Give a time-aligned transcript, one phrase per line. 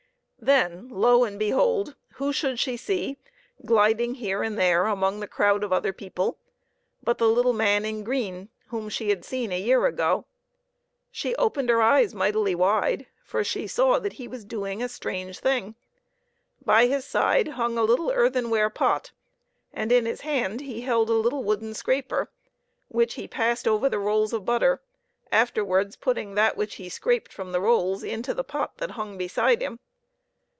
[0.43, 1.93] Then, lo and behold!
[2.13, 3.19] who should she see,
[3.63, 6.39] gliding here and there among the crowd of other people,
[7.03, 10.25] but the little man in green whom she had seen a year ago.
[11.11, 15.37] She opened her eyes mightily wide, for she saw that he was doing a strange
[15.37, 15.75] thing.
[16.65, 19.11] By his side hung a little earthen ware pot,
[19.71, 22.31] and in his hand he held a little wooden scraper,
[22.87, 24.81] which he passed over the rolls of butter,
[25.31, 29.61] afterwards putting that which he scraped from the rolls into the pot that hung beside
[29.61, 29.77] him.